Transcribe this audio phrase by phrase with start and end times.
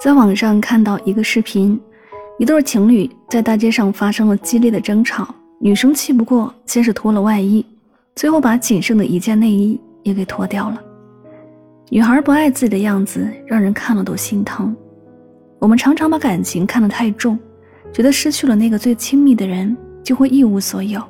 [0.00, 1.78] 在网上看到一个视频，
[2.38, 7.62] 一对情侣在大街上发生了激烈的争吵，女生气不过，先是脱了外衣，
[8.16, 10.82] 最后把仅剩的一件内衣也给脱掉了。
[11.90, 14.74] 女孩不爱自己的样子，让人看了都心疼。
[15.58, 17.38] 我们常常把感情看得太重，
[17.92, 21.02] 觉得失去了那个最亲密的人就会一无所有，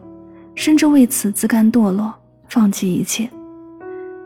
[0.56, 2.12] 甚至为此自甘堕落，
[2.48, 3.30] 放弃一切。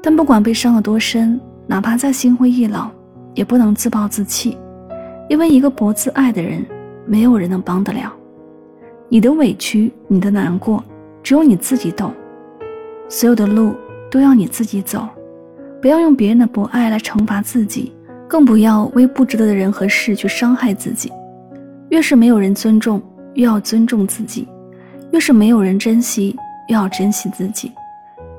[0.03, 2.91] 但不管被伤了多深，哪怕再心灰意冷。
[3.35, 4.57] 也不能自暴自弃，
[5.29, 6.65] 因为一个不自爱的人，
[7.07, 8.13] 没有人能帮得了。
[9.09, 10.83] 你的委屈，你的难过，
[11.23, 12.13] 只有你自己懂。
[13.09, 13.75] 所有的路
[14.11, 15.07] 都要你自己走，
[15.81, 17.93] 不要用别人的不爱来惩罚自己，
[18.27, 21.13] 更不要为不值得的人和事去伤害自己。
[21.91, 23.01] 越是没有人尊重，
[23.35, 24.49] 越要尊重自己；
[25.13, 26.35] 越是没有人珍惜，
[26.69, 27.71] 越要珍惜自己。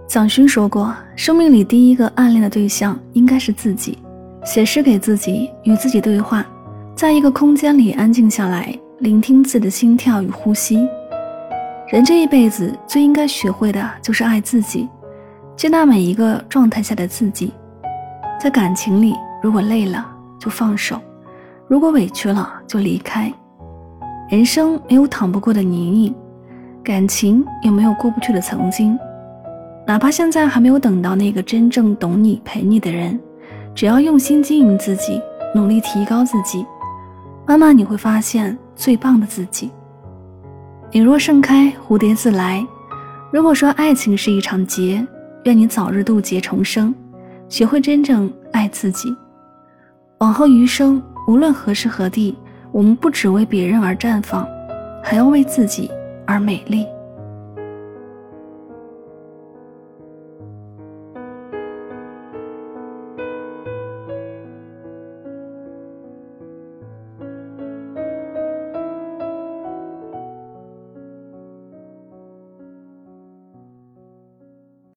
[0.08, 3.98] 蒋勋说过，生命里第一个暗恋的对象应该是自己。
[4.46, 6.46] 写诗给自己，与自己对话，
[6.96, 10.88] 在一个空间里安静下来，聆听自己的心跳与呼吸。
[11.90, 14.88] 人这一辈子最应该学会的就是爱自己，
[15.58, 17.52] 接纳每一个状态下的自己。
[18.40, 20.06] 在感情里，如果累了
[20.40, 21.02] 就放手，
[21.68, 23.34] 如果委屈了就离开。
[24.30, 26.14] 人生没有淌不过的泥泞，
[26.84, 28.98] 感情也没有过不去的曾经。
[29.88, 33.20] 哪怕现在还没有等到那个真正懂你、陪你的人。
[33.76, 35.22] 只要用心经营自己，
[35.54, 36.66] 努力提高自己，
[37.46, 39.70] 慢慢你会发现最棒的自己。
[40.92, 42.66] 你若盛开，蝴蝶自来。
[43.34, 45.06] 如果说爱情是一场劫，
[45.44, 46.96] 愿你早日渡劫重生，
[47.50, 49.14] 学会真正爱自己。
[50.20, 52.34] 往后余生，无论何时何地，
[52.72, 54.48] 我们不只为别人而绽放，
[55.04, 55.92] 还要为自己
[56.26, 56.88] 而美丽。